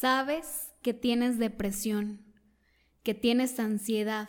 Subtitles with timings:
[0.00, 2.20] Sabes que tienes depresión,
[3.02, 4.28] que tienes ansiedad.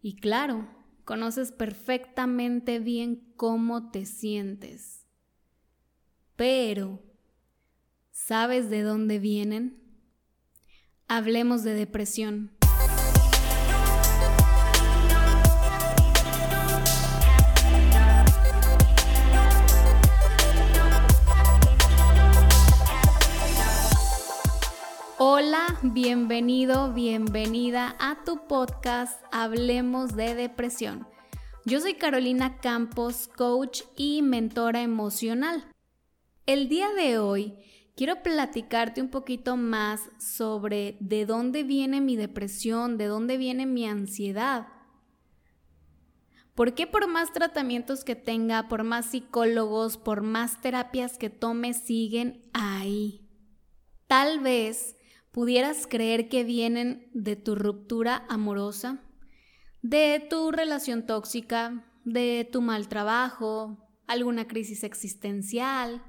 [0.00, 0.68] Y claro,
[1.04, 5.04] conoces perfectamente bien cómo te sientes.
[6.36, 7.02] Pero,
[8.12, 9.82] ¿sabes de dónde vienen?
[11.08, 12.52] Hablemos de depresión.
[25.82, 31.08] Bienvenido, bienvenida a tu podcast Hablemos de Depresión.
[31.64, 35.64] Yo soy Carolina Campos, coach y mentora emocional.
[36.46, 37.54] El día de hoy
[37.96, 43.84] quiero platicarte un poquito más sobre de dónde viene mi depresión, de dónde viene mi
[43.84, 44.68] ansiedad.
[46.54, 51.74] ¿Por qué por más tratamientos que tenga, por más psicólogos, por más terapias que tome,
[51.74, 53.26] siguen ahí?
[54.06, 54.96] Tal vez
[55.32, 59.02] pudieras creer que vienen de tu ruptura amorosa,
[59.80, 66.04] de tu relación tóxica, de tu mal trabajo, alguna crisis existencial,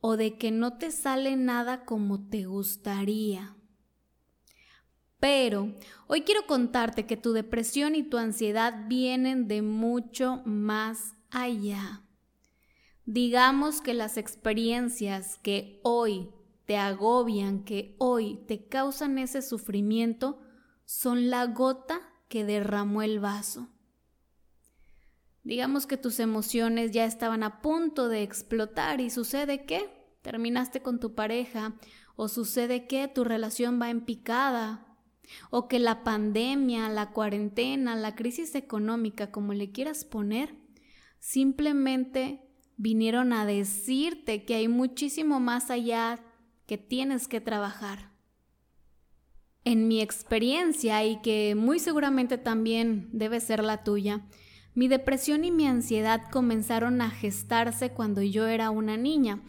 [0.00, 3.56] o de que no te sale nada como te gustaría.
[5.18, 5.74] Pero
[6.06, 12.04] hoy quiero contarte que tu depresión y tu ansiedad vienen de mucho más allá.
[13.06, 16.28] Digamos que las experiencias que hoy
[16.66, 20.40] te agobian, que hoy te causan ese sufrimiento,
[20.84, 23.68] son la gota que derramó el vaso.
[25.44, 29.88] Digamos que tus emociones ya estaban a punto de explotar y sucede que
[30.22, 31.76] terminaste con tu pareja
[32.16, 34.86] o sucede que tu relación va en picada
[35.50, 40.56] o que la pandemia, la cuarentena, la crisis económica, como le quieras poner,
[41.20, 42.42] simplemente
[42.76, 46.20] vinieron a decirte que hay muchísimo más allá
[46.66, 48.10] que tienes que trabajar.
[49.64, 54.26] En mi experiencia y que muy seguramente también debe ser la tuya,
[54.74, 59.42] mi depresión y mi ansiedad comenzaron a gestarse cuando yo era una niña.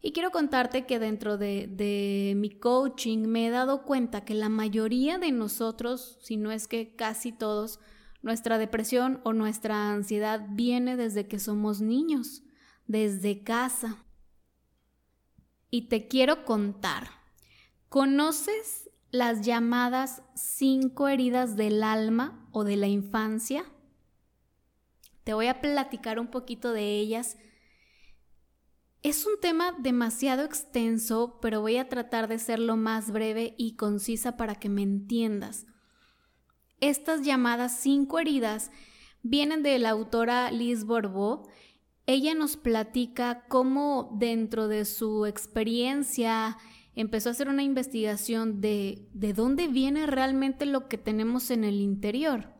[0.00, 4.48] Y quiero contarte que dentro de, de, mi coaching me he dado cuenta que la
[4.48, 7.80] mayoría de nosotros, si no es que casi todos,
[8.22, 12.42] nuestra depresión o nuestra ansiedad viene desde que somos niños,
[12.86, 14.04] desde casa.
[15.70, 17.08] Y te quiero contar,
[17.88, 23.64] ¿conoces las llamadas cinco heridas del alma o de la infancia?
[25.24, 27.36] Te voy a platicar un poquito de ellas.
[29.02, 33.76] Es un tema demasiado extenso, pero voy a tratar de ser lo más breve y
[33.76, 35.66] concisa para que me entiendas.
[36.80, 38.70] Estas llamadas cinco heridas
[39.22, 41.46] vienen de la autora Liz Bourbeau
[42.12, 46.58] ella nos platica cómo dentro de su experiencia
[46.94, 51.80] empezó a hacer una investigación de, de dónde viene realmente lo que tenemos en el
[51.80, 52.52] interior.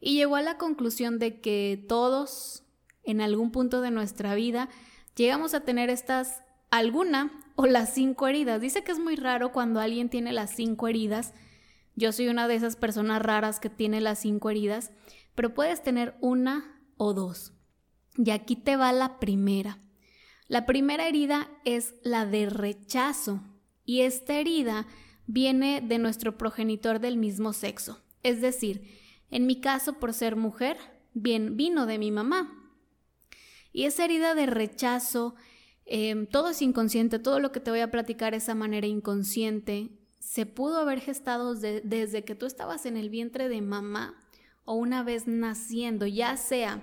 [0.00, 2.62] Y llegó a la conclusión de que todos,
[3.02, 4.68] en algún punto de nuestra vida,
[5.16, 8.60] llegamos a tener estas, alguna o las cinco heridas.
[8.60, 11.32] Dice que es muy raro cuando alguien tiene las cinco heridas.
[11.96, 14.92] Yo soy una de esas personas raras que tiene las cinco heridas,
[15.34, 17.53] pero puedes tener una o dos.
[18.16, 19.78] Y aquí te va la primera.
[20.46, 23.42] La primera herida es la de rechazo
[23.84, 24.86] y esta herida
[25.26, 28.02] viene de nuestro progenitor del mismo sexo.
[28.22, 28.82] Es decir,
[29.30, 30.76] en mi caso, por ser mujer,
[31.14, 32.72] bien vino de mi mamá.
[33.72, 35.34] Y esa herida de rechazo,
[35.86, 39.90] em, todo es inconsciente, todo lo que te voy a platicar es a manera inconsciente,
[40.20, 44.14] se pudo haber gestado desde que tú estabas en el vientre de mamá
[44.64, 46.82] o una vez naciendo, ya sea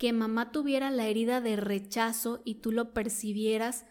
[0.00, 3.84] que mamá tuviera la herida de rechazo y tú lo percibieras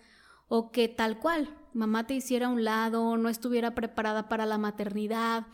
[0.47, 4.57] o que tal cual mamá te hiciera a un lado, no estuviera preparada para la
[4.57, 5.45] maternidad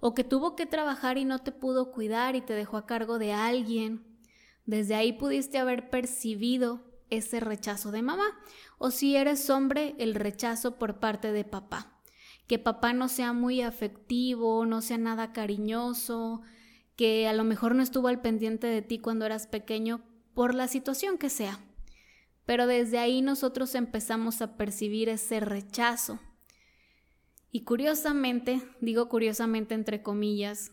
[0.00, 3.18] o que tuvo que trabajar y no te pudo cuidar y te dejó a cargo
[3.18, 4.04] de alguien.
[4.66, 8.38] Desde ahí pudiste haber percibido ese rechazo de mamá
[8.76, 12.02] o si eres hombre el rechazo por parte de papá.
[12.46, 16.42] Que papá no sea muy afectivo, no sea nada cariñoso,
[16.96, 20.02] que a lo mejor no estuvo al pendiente de ti cuando eras pequeño
[20.34, 21.60] por la situación que sea.
[22.44, 26.20] Pero desde ahí nosotros empezamos a percibir ese rechazo.
[27.50, 30.72] Y curiosamente, digo curiosamente entre comillas,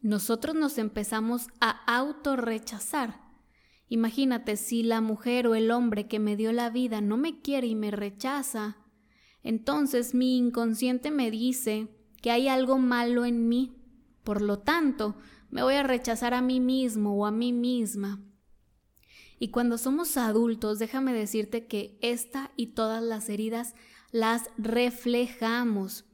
[0.00, 3.20] nosotros nos empezamos a autorrechazar.
[3.88, 7.66] Imagínate si la mujer o el hombre que me dio la vida no me quiere
[7.66, 8.76] y me rechaza,
[9.42, 11.88] entonces mi inconsciente me dice
[12.20, 13.77] que hay algo malo en mí
[14.28, 15.16] por lo tanto,
[15.48, 18.20] me voy a rechazar a mí mismo o a mí misma.
[19.38, 23.74] Y cuando somos adultos, déjame decirte que esta y todas las heridas
[24.10, 26.04] las reflejamos.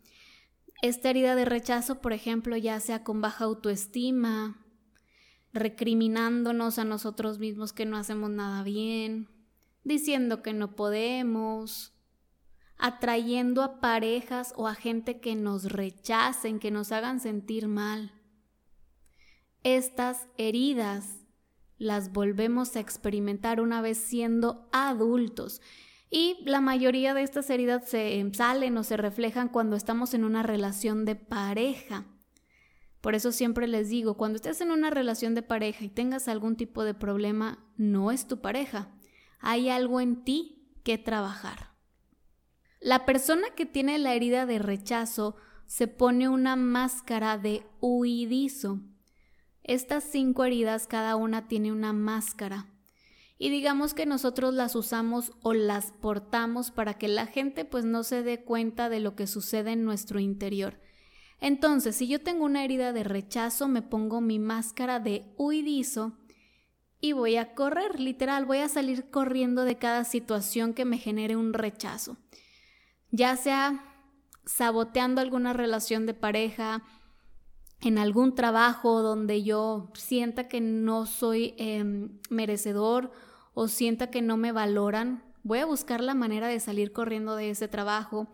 [0.81, 4.65] Esta herida de rechazo, por ejemplo, ya sea con baja autoestima,
[5.53, 9.29] recriminándonos a nosotros mismos que no hacemos nada bien,
[9.83, 11.94] diciendo que no podemos,
[12.79, 18.13] atrayendo a parejas o a gente que nos rechacen, que nos hagan sentir mal.
[19.63, 21.25] Estas heridas
[21.79, 25.61] las volvemos a experimentar una vez siendo adultos.
[26.11, 30.43] Y la mayoría de estas heridas se salen o se reflejan cuando estamos en una
[30.43, 32.07] relación de pareja.
[33.01, 36.57] Por eso siempre les digo, cuando estés en una relación de pareja y tengas algún
[36.57, 38.93] tipo de problema, no es tu pareja.
[39.41, 41.74] Hay algo en ti que trabajar.
[42.85, 48.83] La persona que tiene la herida de rechazo se pone una máscara de huidizo.
[49.63, 52.67] Estas cinco heridas cada una tiene una máscara.
[53.39, 58.03] Y digamos que nosotros las usamos o las portamos para que la gente pues no
[58.03, 60.79] se dé cuenta de lo que sucede en nuestro interior.
[61.41, 66.19] Entonces, si yo tengo una herida de rechazo, me pongo mi máscara de huidizo
[67.01, 71.35] y voy a correr, literal, voy a salir corriendo de cada situación que me genere
[71.35, 72.19] un rechazo.
[73.17, 73.81] Ya sea
[74.45, 76.83] saboteando alguna relación de pareja,
[77.81, 83.13] en algún trabajo donde yo sienta que no soy em, merecedor
[83.55, 87.51] o sienta que no me valoran, voy a buscar la manera de salir corriendo de
[87.51, 88.27] ese trabajo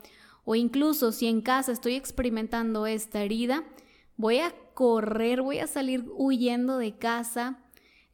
[0.47, 3.65] o incluso si en casa estoy experimentando esta herida,
[4.17, 7.59] voy a correr, voy a salir huyendo de casa,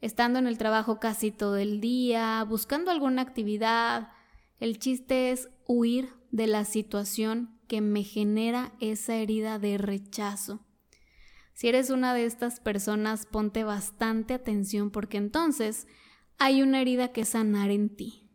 [0.01, 4.09] estando en el trabajo casi todo el día, buscando alguna actividad.
[4.59, 10.63] El chiste es huir de la situación que me genera esa herida de rechazo.
[11.53, 15.87] Si eres una de estas personas, ponte bastante atención porque entonces
[16.37, 18.29] hay una herida que sanar en ti.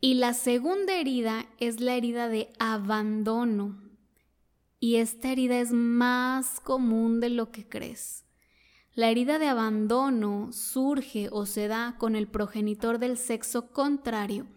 [0.00, 3.80] Y la segunda herida es la herida de abandono.
[4.80, 8.24] Y esta herida es más común de lo que crees.
[8.92, 14.48] La herida de abandono surge o se da con el progenitor del sexo contrario.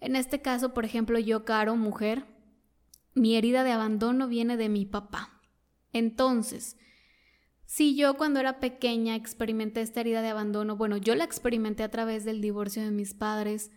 [0.00, 2.24] En este caso, por ejemplo, yo, Caro, mujer,
[3.14, 5.40] mi herida de abandono viene de mi papá.
[5.92, 6.76] Entonces,
[7.64, 11.90] si yo cuando era pequeña experimenté esta herida de abandono, bueno, yo la experimenté a
[11.90, 13.70] través del divorcio de mis padres,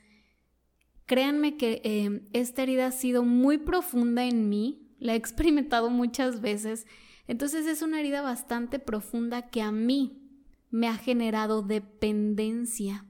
[1.12, 6.40] Créanme que eh, esta herida ha sido muy profunda en mí, la he experimentado muchas
[6.40, 6.88] veces,
[7.28, 10.40] entonces es una herida bastante profunda que a mí
[10.70, 13.06] me ha generado dependencia.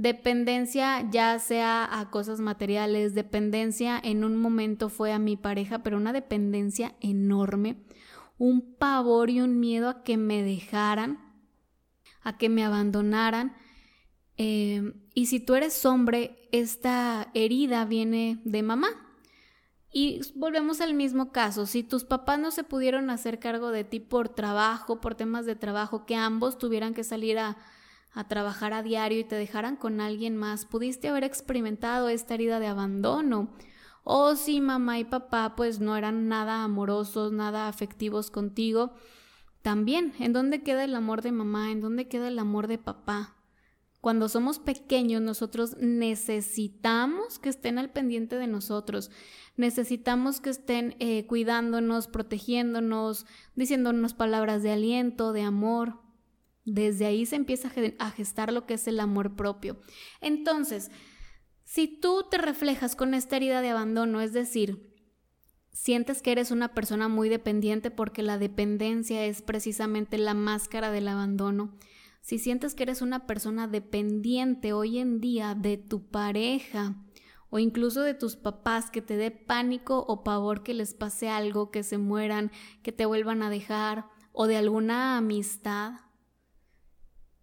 [0.00, 5.96] Dependencia ya sea a cosas materiales, dependencia en un momento fue a mi pareja, pero
[5.96, 7.76] una dependencia enorme,
[8.38, 11.18] un pavor y un miedo a que me dejaran,
[12.22, 13.54] a que me abandonaran
[14.42, 18.88] Em, y si tú eres hombre, esta herida viene de mamá.
[19.92, 24.00] Y volvemos al mismo caso, si tus papás no se pudieron hacer cargo de ti
[24.00, 27.58] por trabajo, por temas de trabajo, que ambos tuvieran que salir a,
[28.12, 32.60] a trabajar a diario y te dejaran con alguien más, pudiste haber experimentado esta herida
[32.60, 33.50] de abandono.
[34.02, 38.94] O si mamá y papá pues no eran nada amorosos, nada afectivos contigo,
[39.62, 41.70] también, ¿en dónde queda el amor de mamá?
[41.70, 43.36] ¿En dónde queda el amor de papá?
[44.00, 49.10] Cuando somos pequeños, nosotros necesitamos que estén al pendiente de nosotros,
[49.56, 55.98] necesitamos que estén eh, cuidándonos, protegiéndonos, diciéndonos palabras de aliento, de amor.
[56.72, 59.80] Desde ahí se empieza a gestar lo que es el amor propio.
[60.20, 60.92] Entonces,
[61.64, 64.94] si tú te reflejas con esta herida de abandono, es decir,
[65.72, 71.08] sientes que eres una persona muy dependiente porque la dependencia es precisamente la máscara del
[71.08, 71.76] abandono,
[72.20, 76.94] si sientes que eres una persona dependiente hoy en día de tu pareja
[77.48, 81.72] o incluso de tus papás, que te dé pánico o pavor que les pase algo,
[81.72, 82.52] que se mueran,
[82.84, 85.94] que te vuelvan a dejar, o de alguna amistad,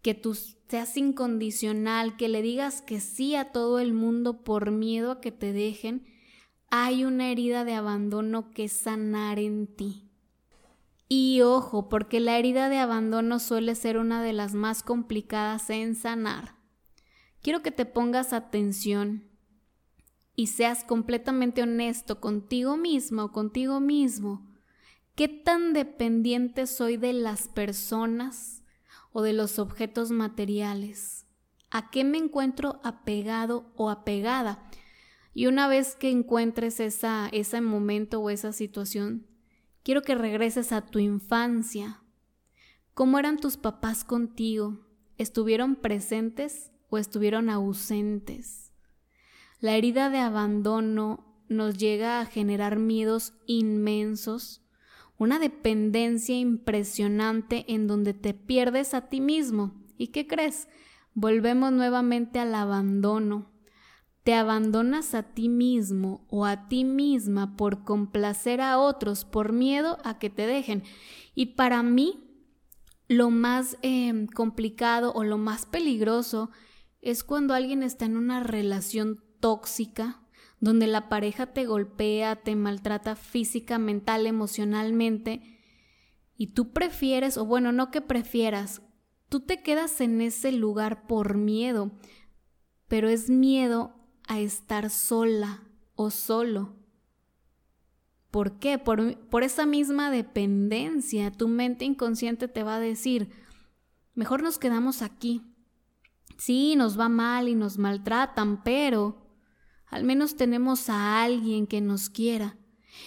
[0.01, 5.11] que tú seas incondicional, que le digas que sí a todo el mundo por miedo
[5.11, 6.05] a que te dejen,
[6.69, 10.09] hay una herida de abandono que sanar en ti.
[11.09, 15.95] Y ojo, porque la herida de abandono suele ser una de las más complicadas en
[15.95, 16.57] sanar.
[17.41, 19.23] Quiero que te pongas atención
[20.35, 24.53] y seas completamente honesto contigo mismo contigo mismo.
[25.15, 28.63] ¿Qué tan dependiente soy de las personas
[29.17, 31.25] o de los objetos materiales?
[31.71, 34.69] ¿A qué me encuentro apegado o apegada?
[35.33, 39.25] Y una vez que encuentres esa, ese momento o esa situación,
[39.87, 42.01] Quiero que regreses a tu infancia.
[42.93, 44.85] ¿Cómo eran tus papás contigo?
[45.17, 48.73] estuvieron presentes o estuvieron ausentes.
[49.61, 54.61] La herida de abandono nos llega a generar miedos inmensos,
[55.17, 59.73] una dependencia impresionante en donde te pierdes a ti mismo.
[59.97, 60.67] ¿Y qué crees?
[61.13, 63.49] Volvemos nuevamente al abandono.
[64.23, 69.97] Te abandonas a ti mismo o a ti misma por complacer a otros, por miedo
[70.03, 70.83] a que te dejen.
[71.33, 72.23] Y para mí,
[73.07, 76.51] lo más em, complicado o lo más peligroso
[77.01, 80.21] es cuando alguien está en una relación tóxica,
[80.59, 85.41] donde la pareja te golpea, te maltrata física, mental, emocionalmente,
[86.37, 88.81] y tú prefieres, o bueno, no que prefieras,
[89.29, 91.91] tú te quedas en ese lugar por miedo,
[92.87, 93.95] pero es miedo
[94.27, 95.63] a estar sola
[95.95, 96.75] o solo.
[98.31, 98.77] ¿Por qué?
[98.77, 103.31] Por, esa misma dependencia, tu mente inconsciente te va a decir,
[104.13, 105.41] mejor nos quedamos aquí.
[106.37, 109.26] Sí, nos va mal y nos maltratan, pero
[109.87, 112.57] al menos tenemos a alguien que nos quiera.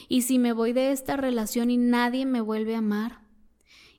[0.09, 3.21] Y si me voy de esta relación y nadie me vuelve a amar,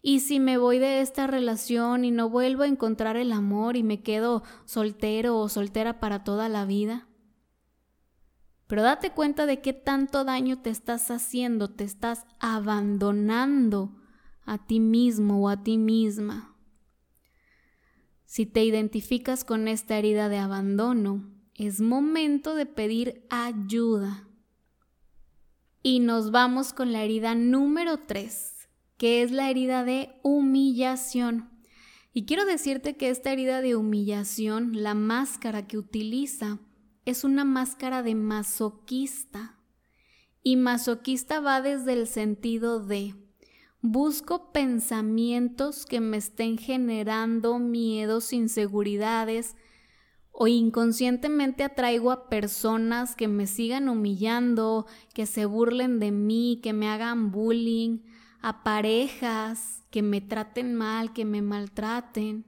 [0.01, 3.83] y si me voy de esta relación y no vuelvo a encontrar el amor y
[3.83, 7.07] me quedo soltero o soltera para toda la vida.
[8.65, 13.95] Pero date cuenta de qué tanto daño te estás haciendo, te estás abandonando
[14.43, 16.55] a ti mismo o a ti misma.
[18.25, 21.30] Si te identificas con esta herida de abandono,
[21.61, 24.27] es momento de pedir ayuda.
[25.83, 31.49] Y nos vamos con la herida número 3, que es la herida de humillación.
[32.13, 36.59] Y quiero decirte que esta herida de humillación, la máscara que utiliza,
[37.05, 39.59] es una máscara de masoquista.
[40.43, 43.15] Y masoquista va desde el sentido de
[43.81, 49.55] busco pensamientos que me estén generando miedos, inseguridades,
[50.31, 56.73] o inconscientemente atraigo a personas que me sigan humillando, que se burlen de mí, que
[56.73, 58.00] me hagan bullying,
[58.41, 62.45] a parejas que me traten mal, que me maltraten.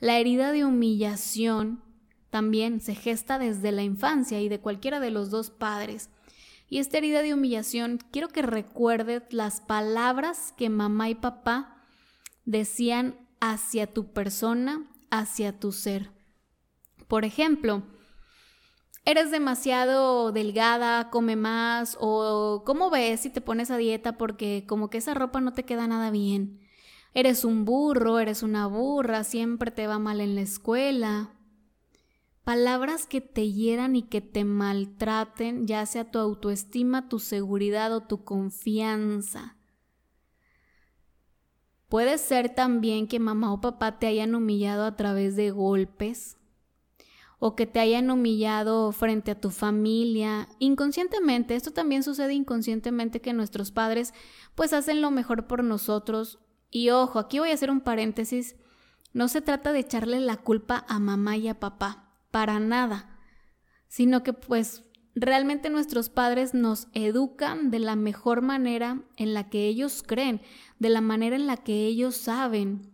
[0.00, 1.82] La herida de humillación
[2.30, 6.10] también se gesta desde la infancia y de cualquiera de los dos padres.
[6.68, 11.82] Y esta herida de humillación, quiero que recuerdes las palabras que mamá y papá
[12.44, 16.15] decían hacia tu persona, hacia tu ser.
[17.08, 17.82] Por ejemplo,
[19.04, 24.90] eres demasiado delgada, come más, o ¿cómo ves si te pones a dieta porque como
[24.90, 26.60] que esa ropa no te queda nada bien?
[27.14, 31.32] Eres un burro, eres una burra, siempre te va mal en la escuela.
[32.44, 38.02] Palabras que te hieran y que te maltraten, ya sea tu autoestima, tu seguridad o
[38.02, 39.56] tu confianza.
[41.88, 46.36] Puede ser también que mamá o papá te hayan humillado a través de golpes,
[47.38, 53.32] o que te hayan humillado frente a tu familia, inconscientemente, esto también sucede inconscientemente que
[53.32, 54.14] nuestros padres
[54.54, 56.38] pues hacen lo mejor por nosotros.
[56.70, 58.56] Y ojo, aquí voy a hacer un paréntesis,
[59.12, 63.18] no se trata de echarle la culpa a mamá y a papá, para nada,
[63.88, 69.66] sino que pues realmente nuestros padres nos educan de la mejor manera en la que
[69.66, 70.42] ellos creen,
[70.78, 72.92] de la manera en la que ellos saben.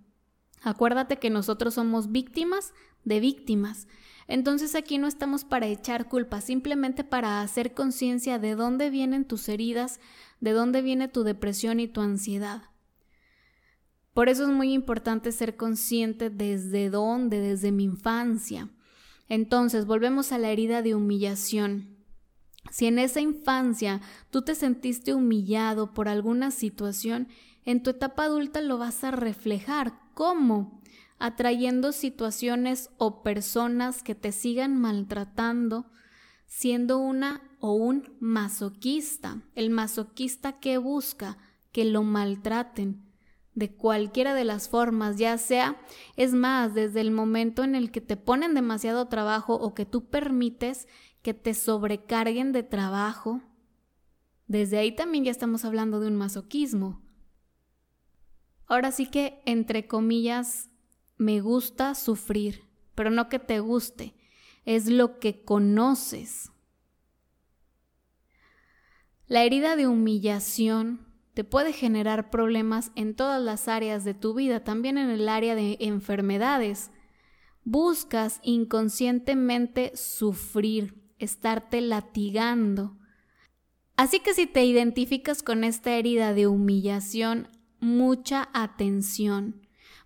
[0.63, 2.73] Acuérdate que nosotros somos víctimas
[3.05, 3.89] de víctimas.
[4.29, 9.49] Entonces aquí no estamos para echar culpa, simplemente para hacer conciencia de dónde vienen tus
[9.49, 10.01] heridas,
[10.41, 12.63] de dónde viene tu depresión y tu ansiedad.
[14.15, 18.69] Por eso es muy importante ser consciente desde dónde, desde mi infancia.
[19.29, 21.97] Entonces, volvemos a la herida de humillación.
[22.71, 24.01] Si en esa infancia
[24.31, 27.29] tú te sentiste humillado por alguna situación,
[27.65, 29.95] en tu etapa adulta lo vas a reflejar.
[30.15, 30.83] ¿Cómo?
[31.23, 35.87] Atrayendo situaciones o personas que te sigan maltratando,
[36.47, 39.41] siendo una o un masoquista.
[39.55, 41.39] El masoquista que busca
[41.71, 43.05] que lo maltraten
[43.55, 45.77] de cualquiera de las formas, ya sea,
[46.17, 50.11] es más, desde el momento en el que te ponen demasiado trabajo o que tú
[50.11, 50.89] permites
[51.23, 53.43] que te sobrecarguen de trabajo,
[54.49, 57.01] desde ahí también ya estamos hablando de un masoquismo.
[58.67, 60.72] Ahora sí que, entre comillas,
[61.23, 62.65] me gusta sufrir,
[62.95, 64.15] pero no que te guste,
[64.65, 66.51] es lo que conoces.
[69.27, 74.65] La herida de humillación te puede generar problemas en todas las áreas de tu vida,
[74.65, 76.91] también en el área de enfermedades.
[77.65, 82.99] Buscas inconscientemente sufrir, estarte latigando.
[83.97, 87.49] Así que si te identificas con esta herida de humillación,
[87.81, 89.62] mucha atención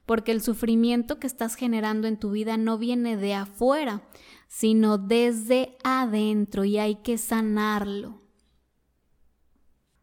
[0.06, 4.02] porque el sufrimiento que estás generando en tu vida no viene de afuera,
[4.48, 8.22] sino desde adentro y hay que sanarlo.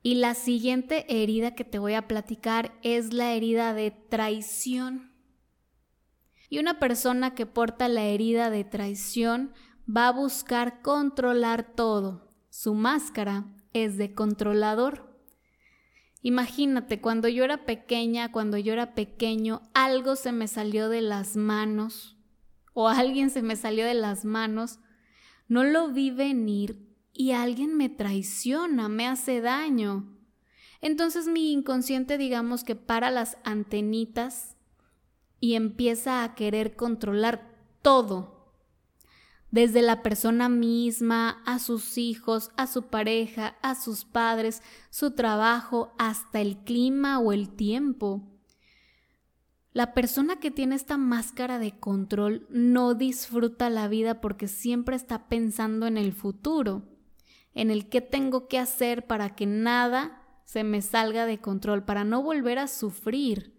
[0.04, 5.14] Y la siguiente herida que te voy a platicar es la herida de traición.
[6.50, 9.54] Y una persona que porta la herida de traición
[9.90, 12.34] va a buscar controlar todo.
[12.50, 15.13] Su máscara es de controlador.
[16.24, 21.36] Imagínate, cuando yo era pequeña, cuando yo era pequeño, algo se me salió de las
[21.36, 22.16] manos
[22.74, 24.80] o alguien se me salió de las manos,
[25.50, 30.18] no lo vi venir y alguien me traiciona, me hace daño.
[30.80, 34.56] Entonces mi inconsciente digamos que para las antenitas
[35.42, 38.33] y empieza a querer controlar todo
[39.54, 45.94] desde la persona misma, a sus hijos, a su pareja, a sus padres, su trabajo,
[46.00, 48.24] hasta el clima o el tiempo.
[49.72, 55.28] La persona que tiene esta máscara de control no disfruta la vida porque siempre está
[55.30, 56.82] pensando en el futuro,
[57.54, 62.04] en el qué tengo que hacer para que nada se me salga de control, para
[62.04, 63.54] no volver a sufrir.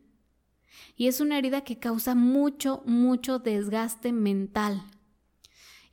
[0.97, 4.83] Y es una herida que causa mucho, mucho desgaste mental.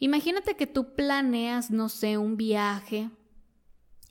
[0.04, 3.12] Imagínate que tú planeas, no sé, un viaje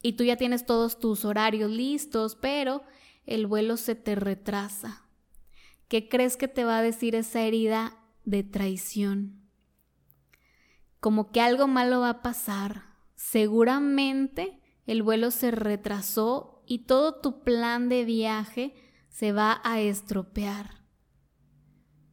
[0.03, 2.85] y tú ya tienes todos tus horarios listos, pero
[3.27, 5.09] el vuelo se te retrasa.
[5.89, 9.51] ¿Qué crees que te va a decir esa herida de traición?
[11.01, 12.85] Como que algo malo va a pasar.
[13.17, 18.77] Seguramente el vuelo se retrasó y todo tu plan de viaje
[19.09, 20.85] se va a estropear.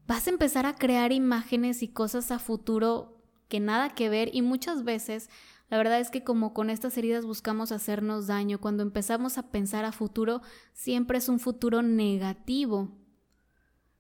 [0.08, 3.17] Vas a empezar a crear imágenes y cosas a futuro
[3.48, 5.30] que nada que ver y muchas veces
[5.70, 9.84] la verdad es que como con estas heridas buscamos hacernos daño, cuando empezamos a pensar
[9.84, 10.42] a futuro,
[10.74, 12.90] siempre es un futuro negativo.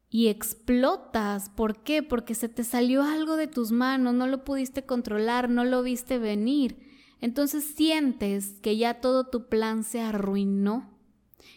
[0.10, 1.50] Y explotas.
[1.50, 2.01] ¿Por qué?
[2.01, 6.18] Porque se te salió algo de tus manos, no lo pudiste controlar, no lo viste
[6.18, 6.80] venir.
[7.20, 10.98] Entonces sientes que ya todo tu plan se arruinó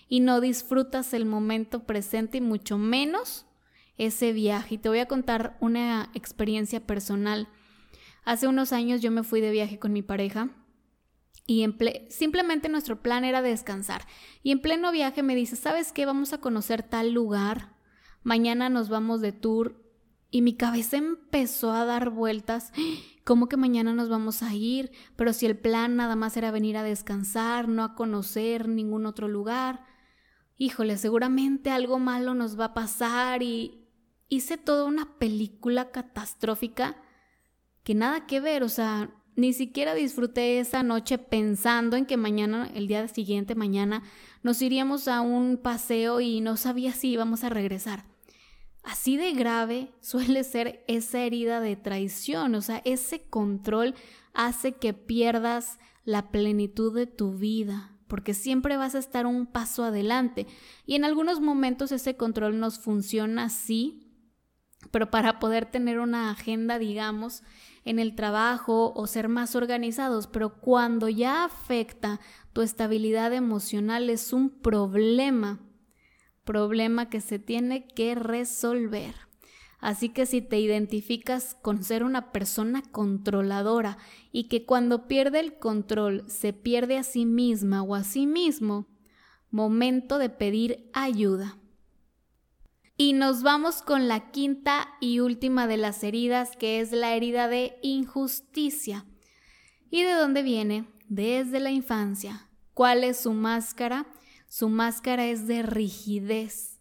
[0.08, 3.46] y no disfrutas el momento presente y mucho menos
[3.98, 4.74] ese viaje.
[4.74, 7.48] Y te voy a contar una experiencia personal.
[8.24, 10.50] Hace unos años yo me fui de viaje con mi pareja
[11.50, 11.66] y
[12.10, 14.06] simplemente nuestro plan era descansar.
[14.44, 16.06] Y en pleno viaje me dice, ¿sabes qué?
[16.06, 17.74] Vamos a conocer tal lugar.
[18.22, 19.82] Mañana nos vamos de tour.
[20.30, 22.72] Y mi cabeza empezó a dar vueltas.
[23.24, 24.92] ¿Cómo que mañana nos vamos a ir?
[25.16, 29.26] Pero si el plan nada más era venir a descansar, no a conocer ningún otro
[29.26, 29.84] lugar.
[30.56, 33.88] Híjole, seguramente algo malo nos va a pasar y
[34.28, 36.96] hice toda una película catastrófica
[37.82, 42.70] que nada que ver, o sea, ni siquiera disfruté esa noche pensando en que mañana,
[42.74, 44.02] el día siguiente, mañana,
[44.42, 48.04] nos iríamos a un paseo y no sabía si íbamos a regresar.
[48.82, 53.94] Así de grave suele ser esa herida de traición, o sea, ese control
[54.34, 59.84] hace que pierdas la plenitud de tu vida, porque siempre vas a estar un paso
[59.84, 60.46] adelante.
[60.86, 64.06] Y en algunos momentos ese control nos funciona así,
[64.90, 67.42] pero para poder tener una agenda, digamos,
[67.84, 72.20] en el trabajo o ser más organizados, pero cuando ya afecta
[72.52, 75.60] tu estabilidad emocional es un problema,
[76.44, 79.14] problema que se tiene que resolver.
[79.80, 83.96] Así que si te identificas con ser una persona controladora
[84.30, 88.86] y que cuando pierde el control se pierde a sí misma o a sí mismo,
[89.50, 91.59] momento de pedir ayuda.
[93.02, 97.48] Y nos vamos con la quinta y última de las heridas, que es la herida
[97.48, 99.06] de injusticia.
[99.90, 100.86] ¿Y de dónde viene?
[101.08, 102.50] Desde la infancia.
[102.74, 104.06] ¿Cuál es su máscara?
[104.50, 106.78] Su máscara es de rigidez.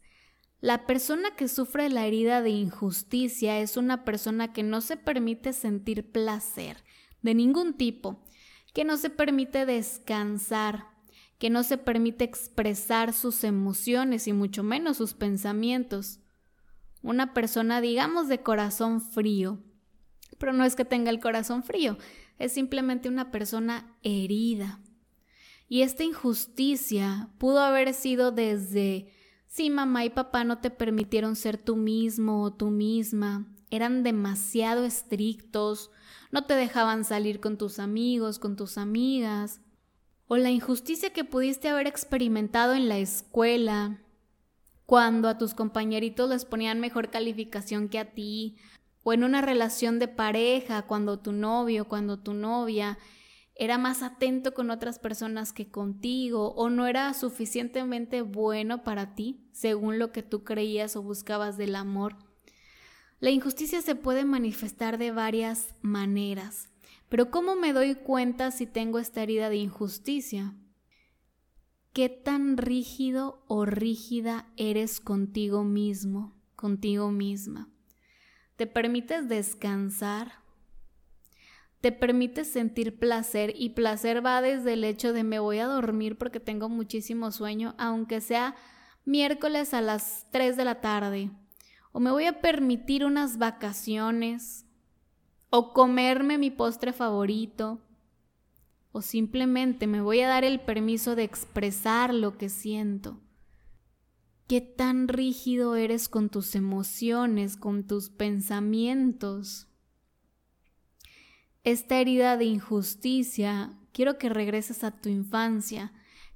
[0.59, 5.53] La persona que sufre la herida de injusticia es una persona que no se permite
[5.53, 6.83] sentir placer
[7.21, 8.25] de ningún tipo,
[8.73, 10.85] que no se permite descansar,
[11.39, 16.19] que no se permite expresar sus emociones y mucho menos sus pensamientos.
[17.01, 19.57] Una persona, digamos, de corazón frío.
[20.37, 21.97] Pero no es que tenga el corazón frío,
[22.37, 24.79] es simplemente una persona herida.
[25.67, 29.11] Y esta injusticia pudo haber sido desde
[29.47, 34.85] si mamá y papá no te permitieron ser tú mismo o tú misma, eran demasiado
[34.85, 35.91] estrictos,
[36.31, 39.61] no te dejaban salir con tus amigos, con tus amigas,
[40.29, 43.97] o la injusticia que pudiste haber experimentado en la escuela,
[44.85, 48.55] cuando a tus compañeritos les ponían mejor calificación que a ti,
[49.01, 52.99] o en una relación de pareja, cuando tu novio, cuando tu novia
[53.55, 59.47] era más atento con otras personas que contigo o no era suficientemente bueno para ti,
[59.51, 62.17] según lo que tú creías o buscabas del amor.
[63.19, 66.69] La injusticia se puede manifestar de varias maneras,
[67.09, 70.55] pero ¿cómo me doy cuenta si tengo esta herida de injusticia?
[71.93, 77.69] ¿Qué tan rígido o rígida eres contigo mismo, contigo misma?
[78.55, 80.39] ¿Te permites descansar?
[81.81, 86.17] te permite sentir placer y placer va desde el hecho de me voy a dormir
[86.17, 88.55] porque tengo muchísimo sueño, aunque sea
[89.05, 91.31] miércoles a las 3 de la tarde,
[91.91, 94.65] o me voy a permitir unas vacaciones,
[95.49, 97.79] o comerme mi postre favorito,
[98.91, 103.19] o simplemente me voy a dar el permiso de expresar lo que siento.
[104.47, 109.69] ¿Qué tan rígido eres con tus emociones, con tus pensamientos?
[111.63, 115.91] esta herida de injusticia, quiero que regreses a tu infancia,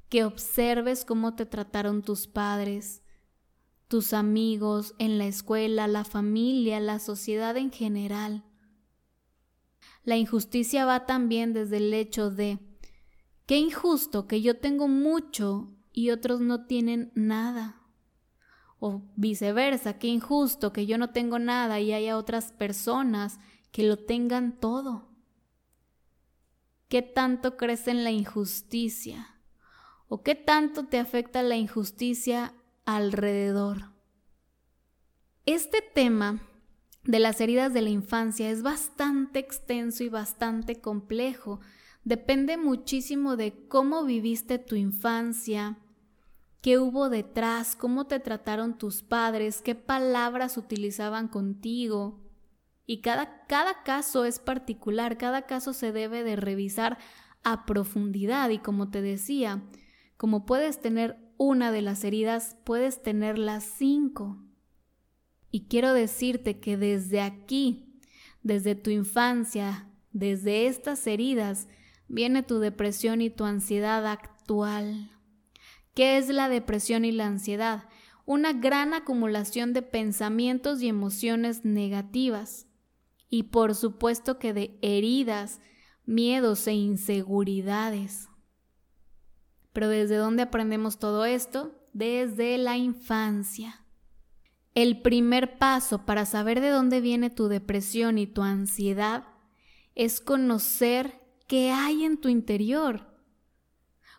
[0.09, 3.01] que observes cómo te trataron tus padres,
[3.87, 8.43] tus amigos, en la escuela, la familia, la sociedad en general.
[10.03, 12.59] La injusticia va también desde el hecho de,
[13.45, 17.81] qué injusto que yo tengo mucho y otros no tienen nada.
[18.79, 23.39] O viceversa, qué injusto que yo no tengo nada y haya otras personas
[23.71, 25.09] que lo tengan todo.
[26.89, 29.39] ¿Qué tanto crees en la injusticia?
[30.09, 32.53] ¿O qué tanto te afecta la injusticia
[32.85, 33.93] alrededor?
[35.45, 36.41] Este tema
[37.03, 41.59] de las heridas de la infancia es bastante extenso y bastante complejo.
[42.03, 45.77] Depende muchísimo de cómo viviste tu infancia,
[46.61, 52.23] qué hubo detrás, cómo te trataron tus padres, qué palabras utilizaban contigo,
[52.85, 56.97] y cada, cada caso es particular, cada caso se debe de revisar
[57.43, 59.63] a profundidad y como te decía,
[60.17, 64.37] como puedes tener una de las heridas, puedes tener las cinco.
[65.53, 67.85] Y quiero decirte que desde aquí,
[68.41, 71.67] desde tu infancia, desde estas heridas,
[72.07, 75.11] viene tu depresión y tu ansiedad actual.
[75.93, 77.87] ¿Qué es la depresión y la ansiedad?
[78.25, 82.65] Una gran acumulación de pensamientos y emociones negativas
[83.29, 85.61] y por supuesto que de heridas,
[86.07, 88.27] miedos e inseguridades.
[89.71, 91.79] Pero ¿desde dónde aprendemos todo esto?
[91.93, 93.82] Desde la infancia.
[94.75, 99.25] El primer paso para saber de dónde viene tu depresión y tu ansiedad
[99.95, 103.13] es conocer qué hay en tu interior.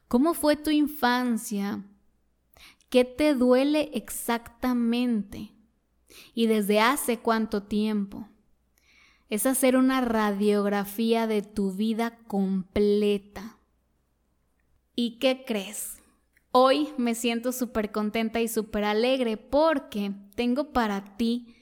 [0.07, 1.85] ¿Cómo fue tu infancia?
[2.89, 5.53] ¿Qué te duele exactamente?
[6.35, 8.29] ¿Y desde hace cuánto tiempo?
[9.35, 13.59] es hacer una radiografía de tu vida completa.
[14.95, 16.01] ¿Y qué crees?
[16.57, 21.53] Hoy me siento súper contenta y súper alegre porque tengo para ti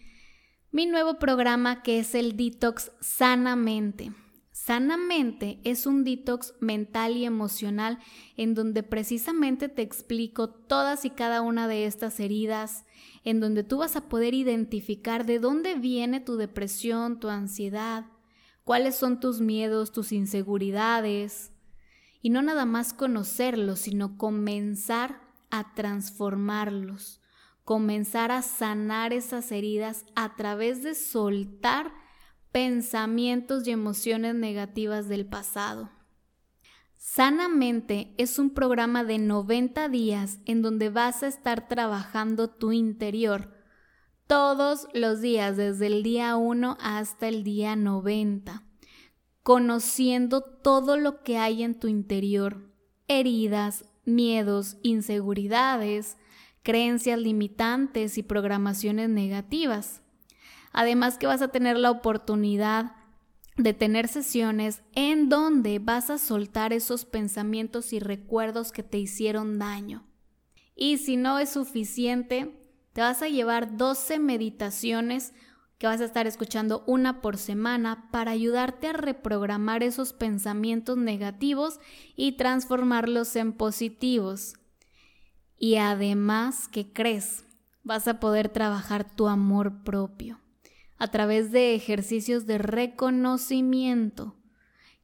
[0.71, 4.13] mi nuevo programa que es el Detox Sanamente.
[4.51, 8.01] Sanamente es un detox mental y emocional
[8.37, 12.85] en donde precisamente te explico todas y cada una de estas heridas,
[13.25, 18.05] en donde tú vas a poder identificar de dónde viene tu depresión, tu ansiedad,
[18.63, 21.52] cuáles son tus miedos, tus inseguridades,
[22.23, 27.21] y no nada más conocerlos, sino comenzar a transformarlos,
[27.65, 31.93] comenzar a sanar esas heridas a través de soltar
[32.53, 35.91] pensamientos y emociones negativas del pasado.
[36.97, 43.53] Sanamente es un programa de 90 días en donde vas a estar trabajando tu interior
[44.29, 48.63] todos los días, desde el día 1 hasta el día 90,
[49.43, 52.71] conociendo todo lo que hay en tu interior,
[53.09, 56.17] heridas, miedos, inseguridades,
[56.63, 60.03] creencias limitantes y programaciones negativas.
[60.73, 62.93] Además que vas a tener la oportunidad
[63.57, 69.59] de tener sesiones en donde vas a soltar esos pensamientos y recuerdos que te hicieron
[69.59, 70.07] daño.
[70.75, 72.59] Y si no es suficiente,
[72.93, 75.35] te vas a llevar 12 meditaciones
[75.83, 81.81] que vas a estar escuchando una por semana para ayudarte a reprogramar esos pensamientos negativos
[82.15, 84.55] y transformarlos en positivos.
[85.59, 87.45] Y además, ¿qué crees?
[87.83, 90.39] Vas a poder trabajar tu amor propio
[90.99, 94.37] a través de ejercicios de reconocimiento.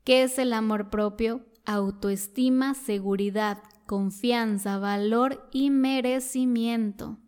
[0.04, 1.44] ¿Qué es el amor propio?
[1.64, 7.18] Autoestima, seguridad, confianza, valor y merecimiento.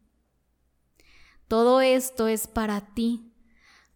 [1.49, 3.30] Todo esto es para ti,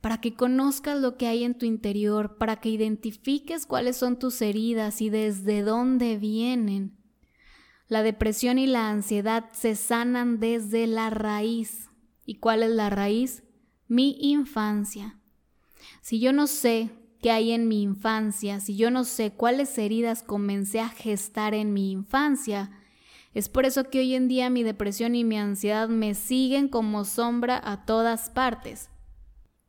[0.05, 4.43] para que conozcas lo que hay en tu interior, para que identifiques cuáles son tus
[4.43, 6.99] heridas y desde dónde vienen.
[7.89, 11.89] La depresión y la ansiedad se sanan desde la raíz.
[12.27, 13.45] ¿Y cuál es la raíz?
[13.89, 15.19] Mi infancia.
[16.03, 16.91] Si yo no sé
[17.23, 21.73] qué hay en mi infancia, si yo no sé cuáles heridas comencé a gestar en
[21.73, 22.79] mi infancia,
[23.33, 27.07] es por eso que hoy en día mi depresión y mi ansiedad me siguen como
[27.07, 28.91] sombra a todas partes.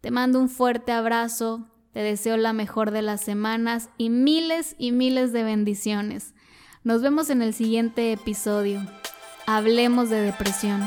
[0.03, 4.91] Te mando un fuerte abrazo, te deseo la mejor de las semanas y miles y
[4.91, 6.35] miles de bendiciones.
[6.83, 8.85] Nos vemos en el siguiente episodio.
[9.47, 10.83] Hablemos de depresión.